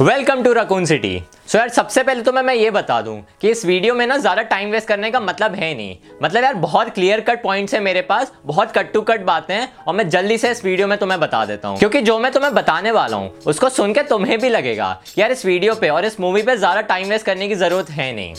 Welcome 0.00 0.42
to 0.42 0.52
raccoon 0.52 0.84
city 0.84 1.22
so 1.46 1.58
यार, 1.58 1.68
सबसे 1.68 2.02
पहले 2.02 2.22
तो 2.22 2.32
मैं 2.32 2.42
मैं 2.42 2.54
ये 2.54 2.70
बता 2.70 3.00
दूँ 3.02 3.16
कि 3.40 3.50
इस 3.50 3.64
वीडियो 3.66 3.94
में 3.94 4.06
ना 4.06 4.16
ज़्यादा 4.18 4.42
टाइम 4.42 4.70
वेस्ट 4.70 4.88
करने 4.88 5.10
का 5.10 5.20
मतलब 5.20 5.54
है 5.54 5.72
नहीं। 5.74 5.96
मतलब 6.22 6.44
यार, 6.44 6.54
बहुत 6.54 6.88
क्लियर 6.88 7.20
कट 7.20 7.42
पॉइंट्स 7.42 7.74
है 7.74 7.80
मेरे 7.80 8.00
पास, 8.02 8.32
बहुत 8.46 8.72
कट 8.72 8.92
टू 8.92 9.00
कट 9.02 9.20
बातें 9.24 9.54
हैं, 9.54 9.68
और 9.78 9.94
मैं 9.94 10.08
जल्दी 10.08 10.38
से 10.38 10.50
इस 10.50 10.64
वीडियो 10.64 10.88
में 10.88 10.96
तुम्हें 10.98 11.20
बता 11.20 11.44
देता 11.44 11.68
हूँ। 11.68 11.78
क्योंकि 11.78 12.00
जो 12.00 12.18
मैं 12.18 12.32
तुम्हें 12.32 12.52
बताने 12.54 12.90
वाला 12.90 13.16
हूँ, 13.16 13.32
उसको 13.46 13.68
सुन 13.70 13.94
के 13.94 14.02
तुम्हें 14.02 14.38
भी 14.38 14.48
लगेगा 14.48 15.00
यार 15.18 15.32
इस 15.32 15.46
वीडियो 15.46 15.74
पे 15.74 15.88
और 15.88 16.04
इस 16.04 16.20
मूवी 16.20 16.42
पे 16.42 16.56
ज़्यादा 16.56 16.80
टाइम 16.82 17.08
वेस्ट 17.08 17.26
करने 17.26 17.48
की 17.48 17.54
ज़रूरत 17.56 17.90
है 17.90 18.12
नहीं। 18.12 18.34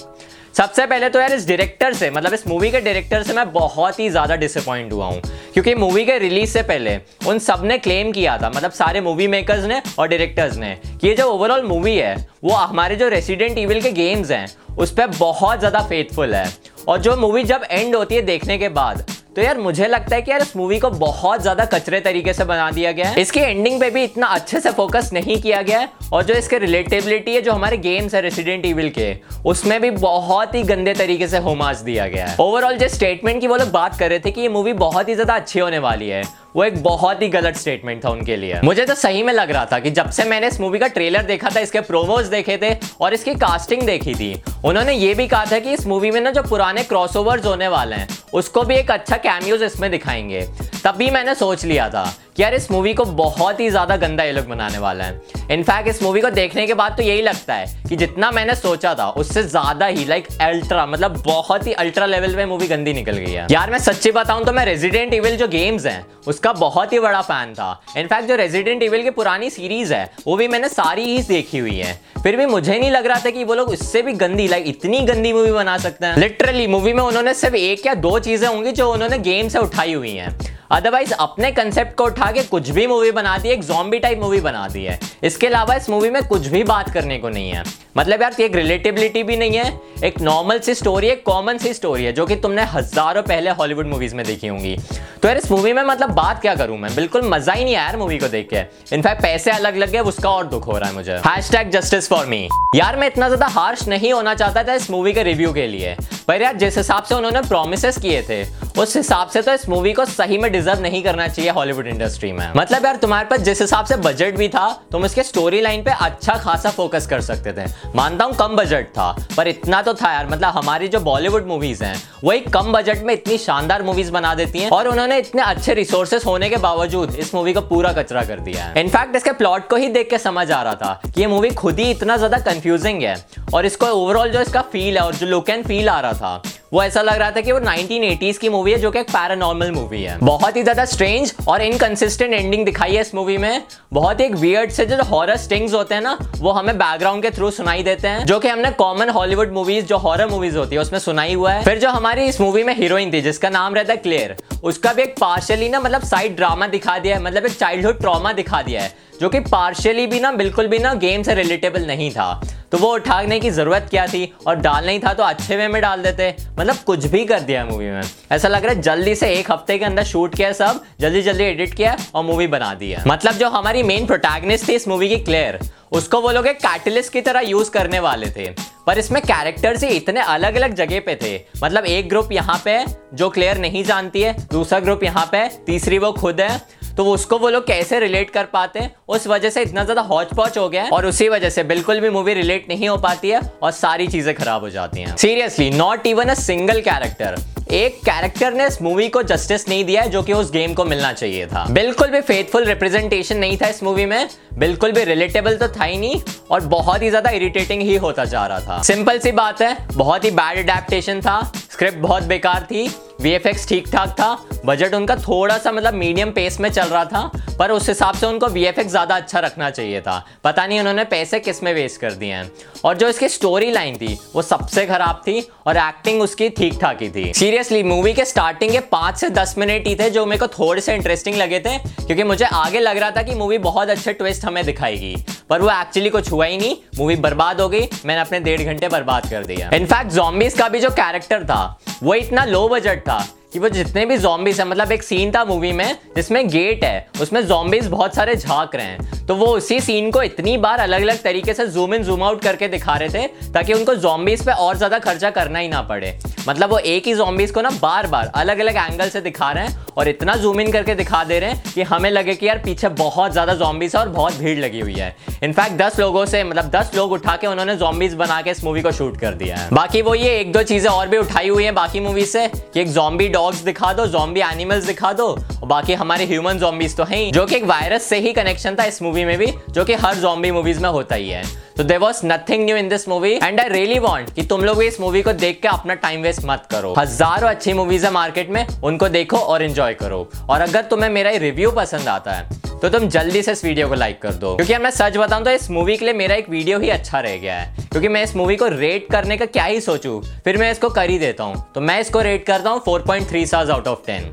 सबसे 0.57 0.85
पहले 0.85 1.07
तो 1.09 1.19
यार 1.19 1.33
इस 1.33 1.47
डायरेक्टर 1.47 1.93
से 1.93 2.09
मतलब 2.11 2.33
इस 2.33 2.45
मूवी 2.47 2.69
के 2.71 2.79
डायरेक्टर 2.81 3.23
से 3.23 3.33
मैं 3.33 3.51
बहुत 3.53 3.99
ही 3.99 4.07
ज़्यादा 4.09 4.35
डिसअपॉइंट 4.35 4.93
हुआ 4.93 5.05
हूँ। 5.05 5.21
क्योंकि 5.53 5.73
मूवी 5.75 6.05
के 6.05 6.17
रिलीज़ 6.19 6.49
से 6.49 6.61
पहले 6.63 6.95
उन 7.27 7.39
सबने 7.39 7.77
क्लेम 7.77 8.11
किया 8.11 8.37
था 8.37 8.49
मतलब 8.49 8.71
सारे 8.71 9.01
मूवी 9.01 9.27
मेकर्स 9.27 9.65
ने 9.65 9.81
और 9.99 10.07
डायरेक्टर्स 10.07 10.55
ने, 10.57 10.73
कि 11.01 11.07
ये 11.07 11.13
जो 11.15 11.25
ओवरऑल 11.25 11.63
मूवी 11.63 11.95
है, 11.95 12.15
वो 12.43 12.53
हमारे 12.53 12.95
जो 12.95 13.07
रेसिडेंट 13.07 13.57
ईविल 13.57 13.81
के 13.81 13.91
गेम्स 13.91 14.31
हैं, 14.31 14.47
उस 14.77 14.93
पर 14.93 15.07
बहुत 15.19 15.59
ज़्यादा 15.59 15.81
फेथफुल 15.81 16.35
है। 16.35 16.47
और 16.87 17.01
जो 17.01 17.15
मूवी 17.17 17.43
जब 17.43 17.65
एंड 17.71 17.95
होती 17.95 18.15
है 18.15 18.21
देखने 18.21 18.57
के 18.57 18.69
बाद 18.71 19.05
तो 19.35 19.41
यार, 19.41 19.57
मुझे 19.57 19.87
लगता 19.87 20.15
है 20.15 20.21
कि 20.21 20.31
यार, 20.31 20.41
इस 20.41 20.55
मूवी 20.55 20.77
को 20.79 20.89
बहुत 20.91 21.41
ज़्यादा 21.41 21.63
कचरे 21.65 21.99
तरीके 22.01 22.33
से 22.33 22.43
बना 22.43 22.69
दिया 22.71 22.91
गया 22.91 23.07
है। 23.07 23.21
इसकी 23.21 23.39
एंडिंग 23.39 23.79
पे 23.79 23.89
भी 23.89 24.03
इतना 24.03 24.27
अच्छे 24.27 24.59
से 24.59 24.71
फोकस 24.71 25.09
नहीं 25.13 25.39
किया 25.41 25.61
गया 25.61 25.79
है। 25.79 25.89
और 26.13 26.23
जो 26.23 26.33
इसके 26.33 26.57
रिलेटेबिलिटी 26.57 27.33
है, 27.35 27.41
जो 27.41 27.51
हमारे 27.51 27.77
गेम्स 27.77 28.15
है 28.15 28.21
रेसिडेंट 28.21 28.65
इविल 28.65 28.89
के, 28.89 29.15
उसमें 29.45 29.79
भी 29.81 29.89
बहुत 29.91 30.55
ही 30.55 30.63
गंदे 30.63 30.93
तरीके 30.93 31.27
से 31.27 31.37
होमाज 31.39 31.81
दिया 31.81 32.07
गया 32.07 32.25
है। 32.25 32.37
ओवरऑल 32.39 32.77
जो 32.77 32.87
स्टेटमेंट 32.87 33.41
की 33.41 33.47
वो 33.47 33.55
लोग 33.55 33.71
बात 33.71 33.99
कर 33.99 34.09
रहे 34.09 34.19
थे 34.19 34.31
कि 34.31 34.41
ये 34.41 34.49
मूवी 34.49 34.73
बहुत 34.79 35.09
ही 35.09 35.15
ज़्यादा 35.15 35.35
अच्छी 35.35 35.59
होने 35.59 35.79
वाली 35.79 36.09
है। 36.09 36.23
वो 36.55 36.63
एक 36.63 36.81
बहुत 36.83 37.21
ही 37.21 37.27
गलत 37.29 37.55
स्टेटमेंट 37.57 38.03
था 38.03 38.09
उनके 38.09 38.35
लिए। 38.35 38.59
मुझे 38.63 38.85
तो 38.85 38.93
सही 38.95 39.23
में 39.23 39.31
लग 39.33 39.51
रहा 39.51 39.65
था 39.65 39.79
कि 39.79 39.91
जब 39.91 40.09
से 40.09 40.23
मैंने 40.23 40.47
इस 40.47 40.59
मूवी 40.59 40.79
का 40.79 40.87
ट्रेलर 40.87 41.23
देखा 41.23 41.49
था, 41.49 41.59
इसके 41.59 41.81
प्रोमोज 41.81 42.25
देखे 42.25 42.57
थे 42.57 42.73
और 43.01 43.13
इसकी 43.13 43.33
कास्टिंग 43.35 43.81
देखी 43.81 44.13
थी, 44.15 44.33
उन्होंने 44.65 44.93
ये 44.93 45.13
भी 45.13 45.27
कहा 45.27 45.45
था 45.45 45.59
कि 45.59 45.73
इस 45.73 45.85
मूवी 45.87 46.11
में 46.11 46.21
ना 46.21 46.31
जो 46.31 46.43
पुराने 46.43 46.83
क्रॉसओवर्स 46.83 47.45
होने 47.45 47.67
वाले 47.67 47.95
हैं, 47.95 48.07
उसको 48.33 48.63
भी 48.63 48.75
एक 48.75 48.91
अच्छा 48.91 49.17
कैमियोज 49.17 49.63
इसमें 49.63 49.89
दिखाएँगे। 49.91 50.47
तब 50.83 50.95
भी 50.95 51.09
मैंने 51.09 51.35
सोच 51.35 51.65
लिया 51.65 51.89
था 51.89 52.13
कि 52.35 52.43
यार 52.43 52.53
इस 52.53 52.69
मूवी 52.71 52.93
को 52.93 53.03
बहुत 53.05 53.59
ही 53.59 53.69
ज़्यादा 53.69 53.95
गंदा 53.97 54.23
ये 54.23 54.31
लोग 54.31 54.45
बनाने 54.45 54.77
वाला 54.77 55.03
है। 55.03 55.21
इनफैक्ट 55.51 55.87
इस 55.87 56.01
मूवी 56.03 56.21
को 56.21 56.29
देखने 56.31 56.65
के 56.67 56.73
बाद 56.73 56.95
तो 56.97 57.03
यही 57.03 57.21
लगता 57.21 57.53
है 57.53 57.83
कि 57.89 57.95
जितना 57.95 58.31
मैंने 58.31 58.55
सोचा 58.55 58.93
था, 58.95 59.09
उससे 59.09 59.43
ज़्यादा 59.43 59.85
ही 59.85 60.05
लाइक 60.05 60.27
अल्ट्रा 60.41 60.85
मतलब 60.85 61.21
बहुत 61.25 61.67
ही 61.67 61.73
अल्ट्रा 61.75 62.05
लेवल 62.05 62.35
पे 62.35 62.45
मूवी 62.45 62.67
गंदी 62.67 62.93
निकल 62.93 63.17
गई 63.17 63.31
है। 63.31 63.47
यार, 63.51 63.71
मैं 63.71 63.79
सच्ची 63.79 64.11
बताऊँ 64.11 64.43
तो 64.45 64.51
मैं 64.53 64.65
रेजिडेंट 64.65 65.13
इविल 65.13 65.37
जो 65.37 65.47
गेम्स 65.47 65.85
हैं, 65.85 66.05
उसका 66.27 66.53
बहुत 66.55 66.93
ही 66.93 66.99
बड़ा 66.99 67.21
फ़ैन 67.21 67.53
था। 67.53 67.69
इनफैक्ट 67.97 68.27
जो 68.27 68.35
रेजिडेंट 68.35 68.83
इविल 68.83 69.03
की 69.03 69.09
पुरानी 69.11 69.49
सीरीज़ 69.49 69.93
है, 69.93 70.09
वो 70.27 70.35
भी 70.37 70.47
मैंने 70.47 70.69
सारी 70.69 71.03
ही 71.05 71.21
देखी 71.23 71.57
हुई 71.57 71.77
है। 71.77 71.93
फिर 72.23 72.35
भी 72.37 72.45
मुझे 72.45 72.77
नहीं 72.79 72.91
लग 72.91 73.05
रहा 73.05 73.19
था 73.19 73.29
कि 73.29 73.43
वो 73.43 73.55
लोग 73.55 73.73
इससे 73.73 74.01
भी 74.01 74.13
गंदी 74.15 74.47
लाइक 74.47 74.67
इतनी 74.67 74.99
गंदी 75.03 75.33
मूवी 75.33 75.51
बना 75.51 75.77
सकते 75.77 76.05
हैं। 76.05 76.17
लिटरली 76.17 76.67
मूवी 76.67 76.93
में 76.93 77.03
उन्होंने 77.03 77.33
सिर्फ़ 77.33 77.55
एक 77.55 77.85
या 77.85 77.93
दो 77.95 78.17
चीज़ें 78.19 78.47
होंगी 78.47 78.71
जो 78.71 78.91
उन्होंने 78.93 79.17
गेम 79.21 79.49
से 79.49 79.59
उठाई 79.59 79.93
हुई 79.93 80.11
हैं। 80.11 80.37
अदरवाइज़ 80.71 81.13
अपने 81.13 81.51
कंसेप्ट 81.51 81.95
को 81.95 82.03
उठा 82.05 82.31
के 82.31 82.43
कुछ 82.43 82.69
भी 82.69 82.85
मूवी 82.87 83.11
बना 83.11 83.37
दी, 83.37 83.49
एक 83.49 83.63
जॉम्बी 83.63 83.99
टाइप 83.99 84.19
मूवी 84.19 84.39
बना 84.41 84.67
दी 84.67 84.83
है। 84.83 84.99
इसके 85.23 85.47
अलावा 85.47 85.75
इस 85.75 85.89
मूवी 85.89 86.09
में 86.09 86.21
कुछ 86.23 86.47
भी 86.47 86.63
बात 86.63 86.89
करने 86.89 87.17
को 87.17 87.29
नहीं 87.29 87.49
है। 87.49 87.63
मतलब 87.97 88.21
यार 88.21 88.41
एक 88.41 88.55
रिलेटिबिलिटी 88.55 89.23
भी 89.23 89.35
नहीं 89.37 89.57
है, 89.57 89.79
एक 90.03 90.19
नॉर्मल 90.21 90.59
सी 90.59 90.73
स्टोरी 90.75 91.07
है 91.07 91.15
कॉमन 91.15 91.57
सी 91.57 91.73
स्टोरी 91.73 92.05
है, 92.05 92.13
जो 92.13 92.25
कि 92.25 92.35
तुमने 92.35 92.63
हज़ारों 92.63 93.23
पहले 93.23 93.51
हॉलीवुड 93.51 93.87
मूवीज़ 93.87 94.15
में 94.15 94.25
देखी 94.25 94.47
होंगी। 94.47 94.75
तो 95.21 95.27
यार, 95.27 95.37
इस 95.37 95.51
मूवी 95.51 95.73
में 95.73 95.83
मतलब 95.83 96.11
बात 96.13 96.41
क्या 96.41 96.55
करूँ 96.55 96.77
मैं? 96.77 96.93
बिल्कुल 96.95 97.29
मज़ा 97.29 97.53
ही 97.53 97.63
नहीं 97.63 97.75
आया 97.75 97.97
मूवी 97.97 98.17
को 98.17 98.27
देख 98.27 98.49
के। 98.49 98.95
इनफैक्ट 98.95 99.21
पैसे 99.21 99.51
अलग 99.51 99.77
लग 99.77 99.91
गए 99.91 99.99
उसका 100.01 100.29
और 100.29 100.45
दुख 100.47 100.67
हो 100.67 100.77
रहा 100.77 100.89
है 100.89 100.95
मुझे। 100.95 101.13
Hash 101.25 101.51
tag 101.51 101.71
justice 101.71 102.09
for 102.09 102.25
me 102.25 102.47
यार, 102.75 102.95
मैं 102.95 103.07
इतना 103.07 103.27
ज़्यादा 103.27 103.47
हार्श 103.49 103.87
नहीं 103.87 104.13
होना 104.13 104.35
चाहता 104.35 104.63
था 104.63 104.73
इस 104.73 104.89
मूवी 104.91 105.13
के 105.13 105.23
रिव्यू 105.23 105.53
के 105.53 105.67
लिए। 105.67 105.95
पर 106.27 106.41
यार, 106.41 106.55
जिस 106.55 106.77
हिसाब 106.77 107.03
से 107.03 107.15
उन्होंने 107.15 107.41
प्रोमिस 107.41 107.97
किए 107.97 108.21
थे 108.21 108.43
उस 108.77 108.95
हिसाब 108.95 109.29
से 109.29 109.41
तो 109.41 109.53
इस 109.53 109.67
मूवी 109.69 109.91
को 109.93 110.05
सही 110.05 110.37
में 110.37 110.51
डिजर्व 110.51 110.81
नहीं 110.81 111.01
करना 111.03 111.27
चाहिए 111.27 111.51
हॉलीवुड 111.51 111.87
इंडस्ट्री 111.87 112.31
में। 112.31 112.51
मतलब 112.55 112.85
यार, 112.85 112.95
तुम्हारे 112.95 113.27
पास 113.27 113.39
जिस 113.41 113.61
हिसाब 113.61 113.85
से 113.85 113.95
बजट 113.97 114.37
भी 114.37 114.47
था, 114.49 114.67
तुम 114.91 115.05
इसके 115.05 115.23
स्टोरी 115.23 115.61
लाइन 115.61 115.83
पे 115.83 115.91
अच्छा 115.91 116.33
खासा 116.35 116.69
फोकस 116.71 117.07
कर 117.07 117.21
सकते 117.21 117.53
थे। 117.53 117.65
मानता 117.95 118.25
हूँ 118.25 118.35
कम 118.35 118.55
बजट 118.55 118.87
था, 118.87 119.11
पर 119.37 119.47
इतना 119.47 119.81
तो 119.81 119.93
था 119.93 120.11
यार। 120.13 120.27
मतलब 120.27 120.53
हमारी 120.55 120.87
जो 120.87 120.99
बॉलीवुड 121.01 121.45
मूवीज़ 121.47 121.83
हैं 121.83 121.95
वही 122.23 122.39
कम 122.49 122.71
बजट 122.73 123.03
में 123.03 123.13
इतनी 123.13 123.37
शानदार 123.37 123.83
मूवीज़ 123.83 124.11
बना 124.11 124.33
देती 124.35 124.59
हैं 124.59 124.69
और 124.69 124.87
उन्होंने 124.87 125.17
इतने 125.19 125.41
अच्छे 125.43 125.73
रिसोर्सेस 125.73 126.25
होने 126.25 126.49
के 126.49 126.57
बावजूद 126.59 127.15
इस 127.15 127.33
मूवी 127.35 127.53
को 127.53 127.61
पूरा 127.63 127.91
कचरा 127.93 128.23
कर 128.23 128.39
दिया 128.39 128.63
है। 128.63 128.81
इनफैक्ट 128.81 129.15
इसके 129.15 129.31
प्लॉट 129.33 129.67
को 129.69 129.75
ही 129.75 129.89
देख 129.89 130.09
के 130.09 130.17
समझ 130.19 130.49
आ 130.51 130.61
रहा 130.61 130.75
था 130.75 130.99
कि 131.05 131.21
ये 131.21 131.27
मूवी 131.27 131.49
खुद 131.55 131.79
ही 131.79 131.89
इतना 131.91 132.17
ज़्यादा 132.17 132.37
कंफ्यूजिंग 132.43 133.01
है 133.03 133.15
और 133.53 133.65
इसको 133.65 133.85
ओवरऑल 133.85 134.31
जो 134.31 134.41
इसका 134.41 134.61
फील 134.71 134.97
है 134.97 135.03
और 135.03 135.15
जो 135.15 135.27
लुक 135.27 135.49
एंड 135.49 135.65
फील 135.65 135.89
आ 135.89 135.99
रहा 135.99 136.13
था 136.13 136.41
वो 136.75 136.81
ऐसा 136.83 137.01
लग 137.01 137.17
रहा 137.19 137.31
था 137.31 137.41
कि 137.41 137.51
वो 137.51 137.59
1980s 137.59 138.37
की 138.37 138.49
मूवी 138.49 138.71
है, 138.71 138.77
जो 138.77 138.89
कि 138.91 138.99
एक 138.99 139.09
पैरानॉर्मल 139.09 139.71
मूवी 139.71 140.01
है। 140.03 140.17
बहुत 140.19 140.55
ही 140.55 140.63
ज़्यादा 140.63 140.85
स्ट्रेंज 140.85 141.33
और 141.47 141.61
इनकंसिस्टेंट 141.61 142.33
एंडिंग 142.33 142.65
दिखाई 142.65 142.95
है 142.95 143.01
इस 143.01 143.13
मूवी 143.15 143.37
में। 143.37 143.61
बहुत 143.93 144.21
एक 144.21 144.35
वियर्ड 144.35 144.71
से 144.71 144.85
जो 144.85 145.03
हॉरर 145.03 145.37
स्टिंग्स 145.37 145.73
होते 145.73 145.95
हैं 145.95 146.01
ना, 146.01 146.17
वो 146.37 146.51
हमें 146.51 146.77
बैकग्राउंड 146.77 147.23
के 147.23 147.29
थ्रू 147.31 147.51
सुनाई 147.51 147.83
देते 147.83 148.07
हैं, 148.07 148.25
जो 148.25 148.39
कि 148.39 148.47
हमने 148.47 148.71
कॉमन 148.73 149.09
हॉलीवुड 149.09 149.53
मूवीज़ 149.53 149.85
जो 149.85 149.97
हॉरर 149.97 150.27
मूवीज़ 150.27 150.57
होती 150.57 150.75
है, 150.75 150.81
उसमें 150.81 150.99
सुनाई 150.99 151.33
हुआ 151.33 151.51
है। 151.51 151.63
फिर 151.63 151.79
जो 151.79 151.89
हमारी 151.89 152.25
इस 152.25 152.41
मूवी 152.41 152.63
में 152.63 152.75
हीरोइन 152.75 153.13
थी, 153.13 153.21
जिसका 153.21 153.49
नाम 153.49 153.75
रहता 153.75 153.93
है 153.93 153.99
क्लियर 153.99 154.35
उसका 154.63 154.93
भी 154.93 155.01
एक 155.01 155.15
पार्शली 155.19 155.69
ना 155.69 155.79
मतलब 155.79 156.03
साइड 156.03 156.35
ड्रामा 156.35 156.67
दिखा 156.67 156.97
दिया 156.99 157.15
है 157.15 157.23
मतलब 157.23 157.45
एक 157.45 157.57
चाइल्डहुड 157.57 157.99
ट्रॉमा 157.99 158.31
दिखा 158.33 158.61
दिया 158.61 158.81
है, 158.81 158.93
जो 159.21 159.29
कि 159.29 159.39
पार्शियली 159.41 160.07
भी 160.07 160.19
ना, 160.19 160.31
बिल्कुल 160.33 160.67
भी 160.67 160.79
ना 160.79 160.93
गेम 160.95 161.23
से 161.23 161.33
रिलेटेबल 161.33 161.85
नहीं 161.87 162.11
था। 162.11 162.41
तो 162.71 162.77
वो 162.77 162.93
उठाने 162.93 163.39
की 163.39 163.49
ज़रूरत 163.49 163.87
क्या 163.89 164.05
थी? 164.07 164.33
और 164.47 164.55
डालना 164.55 164.91
ही 164.91 164.99
था 164.99 165.13
तो 165.13 165.23
अच्छे 165.23 165.55
वे 165.57 165.67
में 165.67 165.81
डाल 165.81 166.01
देते। 166.03 166.33
मतलब 166.59 166.75
कुछ 166.85 167.05
भी 167.05 167.23
कर 167.25 167.39
दिया 167.41 167.65
मूवी 167.65 167.85
में। 167.85 168.01
ऐसा 168.31 168.47
लग 168.47 168.65
रहा 168.65 168.73
है 168.73 168.81
जल्दी 168.81 169.15
से 169.15 169.29
एक 169.29 169.51
हफ़्ते 169.51 169.77
के 169.77 169.85
अंदर 169.85 170.03
शूट 170.03 170.35
किया 170.35 170.51
सब, 170.53 170.83
जल्दी 170.99 171.21
जल्दी 171.21 171.43
एडिट 171.43 171.73
किया 171.73 171.97
और 172.15 172.23
मूवी 172.23 172.47
बना 172.47 172.73
दिया। 172.73 173.03
मतलब 173.07 173.33
जो 173.33 173.49
हमारी 173.49 173.83
मेन 173.83 174.05
प्रोटैगनिस्ट 174.05 174.67
थी 174.69 174.73
इस 174.73 174.87
मूवी 174.87 175.09
की 175.09 175.17
क्लियर 175.19 175.59
उसको 175.91 176.19
वो 176.21 176.31
लोग 176.31 176.47
एक 176.47 176.57
कैटलिस्ट 176.57 177.11
की 177.13 177.21
तरह 177.21 177.39
यूज़ 177.39 177.69
करने 177.71 177.99
वाले 177.99 178.27
थे। 178.27 178.49
पर 178.85 178.97
इसमें 178.97 179.21
कैरेक्टर्स 179.21 179.83
ही 179.83 179.89
इतने 179.89 180.21
अलग 180.21 180.55
अलग 180.55 180.73
जगह 180.75 180.99
पे 180.99 181.15
थे। 181.21 181.35
मतलब 181.63 181.85
एक 181.85 182.09
ग्रुप 182.09 182.31
यहाँ 182.31 182.61
पे 182.65 182.79
जो 183.13 183.29
क्लियर 183.29 183.57
नहीं 183.57 183.83
जानती 183.83 184.21
है, 184.21 184.35
दूसरा 184.51 184.79
ग्रुप 184.79 185.03
यहाँ 185.03 185.25
पे 185.31 185.47
तीसरी 185.65 185.97
वो 185.97 186.11
खुद 186.13 186.41
है 186.41 186.59
तो 186.97 187.05
उसको 187.05 187.37
वो 187.37 187.49
लोग 187.49 187.65
कैसे 187.67 187.99
रिलेट 187.99 188.29
कर 188.29 188.45
पाते 188.45 188.79
हैं, 188.79 188.93
उस 189.07 189.27
वजह 189.27 189.49
से 189.49 189.61
इतना 189.61 189.83
ज़्यादा 189.83 190.01
हौच 190.03 190.33
पौच 190.33 190.57
हो 190.57 190.67
गया 190.69 190.83
है, 190.83 190.89
और 190.89 191.05
उसी 191.05 191.29
वजह 191.29 191.49
से 191.49 191.63
बिल्कुल 191.65 191.99
भी 191.99 192.09
मूवी 192.09 192.33
रिलेट 192.33 192.69
नहीं 192.69 192.89
हो 192.89 192.97
पाती 192.97 193.29
है, 193.29 193.41
और 193.63 193.71
सारी 193.73 194.07
चीज़ें 194.07 194.33
खराब 194.35 194.61
हो 194.61 194.69
जाती 194.69 195.01
हैं। 195.01 195.15
Seriously 195.17 195.69
not 195.71 196.07
even 196.07 196.29
a 196.29 196.33
single 196.35 196.81
character 196.81 197.43
एक 197.73 197.95
कैरेक्टर 197.99 198.53
ने 198.53 198.65
इस 198.67 198.81
मूवी 198.81 199.07
को 199.09 199.21
जस्टिस 199.23 199.67
नहीं 199.69 199.83
दिया 199.85 200.01
है, 200.01 200.09
जो 200.09 200.21
कि 200.23 200.33
उस 200.33 200.51
गेम 200.51 200.73
को 200.73 200.83
मिलना 200.85 201.11
चाहिए 201.13 201.45
था। 201.47 201.65
बिल्कुल 201.71 202.07
भी 202.07 202.19
फेथफुल 202.21 202.65
रिप्रेजेंटेशन 202.65 203.37
नहीं 203.37 203.57
था 203.57 203.67
इस 203.67 203.81
मूवी 203.83 204.05
में, 204.05 204.27
बिल्कुल 204.55 204.91
भी 204.91 205.03
रिलेटेबल 205.03 205.57
तो 205.57 205.67
था 205.69 205.83
ही 205.83 205.97
नहीं, 205.97 206.21
और 206.51 206.65
बहुत 206.67 207.01
ही 207.01 207.09
ज़्यादा 207.09 207.29
इरिटेटिंग 207.31 207.81
ही 207.81 207.95
होता 207.97 208.25
जा 208.25 208.45
रहा 208.47 208.59
था। 208.59 208.81
सिंपल 208.83 209.19
सी 209.19 209.31
बात 209.33 209.61
है, 209.61 209.77
बहुत 209.93 210.25
ही 210.25 210.31
बैड 210.31 210.57
अडेप्टेशन 210.59 211.21
था 211.21 211.41
स्क्रिप्ट 211.71 211.97
बहुत 211.99 212.23
बेकार 212.23 212.67
थी 212.71 212.87
वी 213.21 213.37
ठीक 213.39 213.87
ठाक 213.91 214.09
था 214.11 214.54
बजट 214.65 214.93
उनका 214.93 215.15
थोड़ा 215.17 215.57
सा 215.57 215.71
मतलब 215.71 215.93
मीडियम 215.93 216.31
पेस 216.31 216.59
में 216.59 216.69
चल 216.69 216.85
रहा 216.85 217.03
था, 217.05 217.31
पर 217.59 217.71
उस 217.71 217.87
हिसाब 217.89 218.15
से 218.15 218.25
उनको 218.25 218.47
वी 218.47 218.65
ज़्यादा 218.77 219.15
अच्छा 219.15 219.39
रखना 219.39 219.69
चाहिए 219.69 220.01
था। 220.01 220.23
पता 220.43 220.65
नहीं 220.67 220.79
उन्होंने 220.79 221.03
पैसे 221.05 221.39
किसमें 221.39 221.73
वेस्ट 221.73 222.01
कर 222.01 222.13
दिए 222.13 222.33
हैं। 222.33 222.49
और 222.85 222.97
जो 222.97 223.07
इसकी 223.07 223.29
स्टोरी 223.29 223.71
लाइन 223.71 223.97
थी, 223.97 224.17
वो 224.35 224.41
सबसे 224.41 224.85
खराब 224.85 225.21
थी 225.27 225.39
और 225.67 225.77
एक्टिंग 225.77 226.21
उसकी 226.21 226.49
ठीक 226.51 226.79
ठाक 226.81 227.01
ही 227.01 227.09
थी। 227.09 227.31
सीरियसली 227.33 227.83
मूवी 227.83 228.13
के 228.13 228.25
स्टार्टिंग 228.25 228.71
के 228.71 228.79
पाँच 228.91 229.17
से 229.17 229.29
दस 229.31 229.55
मिनट 229.57 229.87
ही 229.87 229.95
थे 229.95 230.09
जो 230.09 230.25
मेरे 230.25 230.39
को 230.39 230.47
थोड़े 230.49 230.81
से 230.81 230.95
इंटरेस्टिंग 230.95 231.35
लगे 231.35 231.59
थे, 231.59 231.77
क्योंकि 231.77 232.23
मुझे 232.23 232.45
आगे 232.45 232.79
लग 232.79 232.97
रहा 232.97 233.11
था 233.11 233.21
कि 233.21 233.35
मूवी 233.35 233.57
बहुत 233.59 233.89
अच्छे 233.89 234.13
ट्विस्ट 234.13 234.45
हमें 234.45 234.63
दिखाएगी। 234.65 235.15
पर 235.49 235.61
वो 235.61 235.69
एक्चुअली 235.71 236.09
कुछ 236.09 236.31
हुआ 236.31 236.45
ही 236.45 236.57
नहीं। 236.57 236.75
मूवी 236.97 237.15
बर्बाद 237.17 237.61
हो 237.61 237.69
गई, 237.69 237.87
मैंने 238.05 238.21
अपने 238.21 238.39
डेढ़ 238.39 238.61
घंटे 238.63 238.87
बर्बाद 238.89 239.29
कर 239.29 239.45
दिया। 239.45 239.69
इनफैक्ट 239.73 240.11
जॉम्बिस 240.11 240.57
का 240.57 240.69
भी 240.69 240.79
जो 240.79 240.89
कैरेक्टर 240.91 241.43
था, 241.43 241.79
वो 242.03 242.13
इतना 242.15 242.45
लो 242.45 242.67
बजट 242.69 242.99
था 242.99 243.25
कि 243.55 243.59
वो 243.59 243.69
जितने 243.69 244.05
भी 244.05 244.17
जॉम्बिस 244.17 244.59
हैं 244.59 244.65
मतलब 244.67 244.91
एक 244.91 245.03
सीन 245.03 245.31
था 245.31 245.43
मूवी 245.45 245.71
में, 245.71 245.97
जिसमें 246.15 246.47
गेट 246.47 246.83
है, 246.83 247.07
उसमें 247.21 247.41
जॉम्बिस 247.47 247.87
बहुत 247.87 248.15
सारे 248.15 248.35
झाँक 248.35 248.75
रहे 248.75 248.85
हैं। 248.85 249.25
तो 249.27 249.35
वो 249.35 249.45
उसी 249.47 249.79
सीन 249.79 250.09
को 250.11 250.21
इतनी 250.23 250.57
बार 250.57 250.79
अलग 250.79 251.01
अलग 251.01 251.21
तरीके 251.23 251.53
से 251.53 251.67
जूम 251.67 251.93
इन 251.95 252.03
जूम 252.03 252.23
आउट 252.23 252.41
करके 252.41 252.67
दिखा 252.67 252.95
रहे 252.95 253.09
थे, 253.09 253.27
ताकि 253.53 253.73
उनको 253.73 253.95
जॉम्बिस 253.95 254.41
पे 254.41 254.51
और 254.53 254.77
ज़्यादा 254.77 254.99
खर्चा 254.99 255.29
करना 255.29 255.59
ही 255.59 255.67
ना 255.67 255.81
पड़े। 255.81 256.17
मतलब 256.47 256.69
वो 256.69 256.77
एक 256.79 257.07
ही 257.07 257.13
जॉम्बिस 257.13 257.51
को 257.51 257.61
ना 257.61 257.69
बार 257.81 258.07
बार 258.07 258.31
अलग 258.35 258.59
अलग 258.59 258.75
एंगल 258.77 259.09
से 259.09 259.21
दिखा 259.21 259.51
रहे 259.51 259.67
हैं 259.67 259.85
और 259.97 260.07
इतना 260.07 260.35
जूम 260.35 260.59
इन 260.61 260.71
करके 260.71 260.95
दिखा 260.95 261.23
दे 261.23 261.39
रहे 261.39 261.49
हैं 261.49 261.73
कि 261.73 261.81
हमें 261.83 262.09
लगे 262.11 262.35
कि 262.35 262.47
यार 262.47 262.57
पीछे 262.57 262.89
बहुत 262.89 263.31
ज़्यादा 263.31 263.53
जॉम्बिस 263.53 263.95
है 263.95 264.01
और 264.01 264.09
बहुत 264.09 264.33
भीड़ 264.33 264.57
लगी 264.59 264.79
हुई 264.79 264.93
है। 264.93 265.15
इनफैक्ट 265.43 265.77
दस 265.77 265.99
लोगों 265.99 266.25
से 266.25 266.43
मतलब 266.43 266.69
दस 266.71 266.91
लोग 266.95 267.11
उठा 267.11 267.35
के 267.35 267.47
उन्होंने 267.47 267.75
जॉम्बिस 267.75 268.13
बना 268.15 268.41
के 268.41 268.51
इस 268.51 268.63
मूवी 268.63 268.81
को 268.81 268.91
शूट 268.91 269.19
कर 269.19 269.33
दिया 269.33 269.55
है। 269.55 269.69
बाकी 269.73 270.01
वो 270.01 270.15
ये 270.15 270.37
एक 270.39 270.51
दो 270.53 270.63
चीज़ें 270.63 270.89
और 270.91 271.07
भी 271.07 271.17
उठाई 271.17 271.49
हुई 271.49 271.63
है 271.63 271.71
बाकी 271.71 271.99
मूवी 271.99 272.25
से, 272.25 272.47
कि 272.47 272.79
एक 272.81 272.91
जॉम्बी 272.91 273.27
डॉग 273.29 273.44
डॉग्स 273.45 273.59
दिखा 273.61 273.91
दो 273.93 274.05
जॉम्बी 274.07 274.41
एनिमल्स 274.41 274.85
दिखा 274.85 275.11
दो, 275.13 275.25
और 275.27 275.67
बाकी 275.67 275.93
हमारे 275.93 276.25
ह्यूमन 276.25 276.59
जॉम्बीज 276.59 276.95
तो 276.97 277.03
हैं 277.03 277.31
जो 277.31 277.45
कि 277.45 277.55
एक 277.55 277.63
वायरस 277.65 278.03
से 278.03 278.19
ही 278.19 278.31
कनेक्शन 278.33 278.75
था 278.75 278.83
इस 278.85 279.01
मूवी 279.01 279.25
में 279.25 279.37
भी, 279.37 279.47
जो 279.69 279.83
कि 279.85 279.93
हर 279.95 280.15
जॉम्बी 280.15 280.51
मूवीज़ 280.51 280.79
में 280.79 280.89
होता 280.89 281.15
ही 281.15 281.29
है। 281.29 281.43
तो 281.77 281.83
there 281.83 281.97
was 281.99 282.25
nothing 282.25 282.65
new 282.65 282.77
in 282.77 282.89
this 282.89 283.07
movie 283.09 283.33
and 283.33 283.59
I 283.59 283.69
really 283.69 283.99
want 283.99 284.33
कि 284.35 284.43
तुम 284.43 284.63
लोग 284.65 284.83
इस 284.83 284.99
मूवी 285.01 285.21
को 285.21 285.33
देख 285.35 285.61
के 285.61 285.67
अपना 285.67 285.93
टाइम 285.95 286.21
वेस्ट 286.21 286.45
मत 286.45 286.67
करो। 286.71 286.93
हज़ारों 286.97 287.49
अच्छी 287.49 287.73
मूवीज़ 287.73 288.05
है 288.05 288.11
मार्केट 288.13 288.49
में, 288.49 288.65
उनको 288.83 289.09
देखो 289.09 289.37
और 289.37 289.63
एंजॉय 289.63 289.93
करो। 289.93 290.27
और 290.49 290.61
अगर 290.61 290.81
तुम्हें 290.83 291.09
मेरा 291.11 291.31
रिव्यू 291.39 291.71
पसंद 291.73 292.07
आता 292.09 292.31
है 292.31 292.64
तो 292.85 292.89
तुम 292.89 293.07
जल्दी 293.09 293.41
से 293.41 293.51
इस 293.51 293.63
वीडियो 293.65 293.87
को 293.89 293.95
लाइक 293.95 294.21
कर 294.21 294.33
दो। 294.33 294.53
क्योंकि 294.55 294.77
मैं 294.77 294.89
सच 294.91 295.15
बताऊँ 295.17 295.43
तो 295.43 295.51
इस 295.51 295.69
मूवी 295.71 295.95
के 295.97 296.05
लिए 296.05 296.13
मेरा 296.13 296.35
एक 296.35 296.49
वीडियो 296.49 296.79
ही 296.79 296.89
अच्छा 296.89 297.19
रह 297.19 297.37
गया 297.37 297.55
है। 297.55 297.87
क्योंकि 297.91 298.07
मैं 298.07 298.23
इस 298.23 298.35
मूवी 298.35 298.55
को 298.55 298.67
रेट 298.67 299.07
करने 299.11 299.37
का 299.37 299.45
क्या 299.47 299.63
ही 299.63 299.79
सोचूं। 299.81 300.19
फिर 300.43 300.57
मैं 300.57 300.71
इसको 300.71 300.89
कर 300.89 301.09
ही 301.09 301.17
देता 301.19 301.43
हूँ। 301.43 301.63
तो 301.75 301.81
मैं 301.81 301.99
इसको 302.01 302.21
रेट 302.21 302.45
करता 302.45 302.69
हूँ 302.69 302.83
4.3 302.83 303.45
stars 303.45 303.69
out 303.69 303.87
of 303.87 304.05
ten 304.07 304.31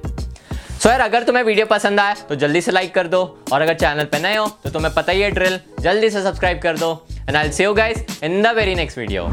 so 0.83 0.89
यार, 0.89 1.01
अगर 1.01 1.23
तुम्हें 1.23 1.45
वीडियो 1.45 1.67
पसंद 1.67 2.01
आया 2.01 2.15
तो 2.29 2.35
जल्दी 2.35 2.61
से 2.61 2.73
लाइक 2.73 2.95
कर 2.95 3.07
दो। 3.07 3.23
और 3.53 3.63
अगर 3.63 3.75
चैनल 3.75 4.05
पर 4.05 4.21
नए 4.23 4.37
हो 4.37 4.47
तो 4.65 4.71
तुम्हें 4.71 4.95
पता 4.95 5.13
ही 5.13 5.21
है 5.21 5.31
ड्रिल 5.31 5.59
जल्दी 5.81 6.11
से 6.11 6.23
सब्सक्राइब 6.23 6.61
कर 6.63 6.79
दो। 6.79 6.93
And 7.11 7.37
I 7.37 7.51
see 7.51 7.65
you 7.65 7.75
guys 7.75 8.23
in 8.23 8.43
the 8.43 8.55
very 8.57 8.75
next 8.75 8.99
video 8.99 9.29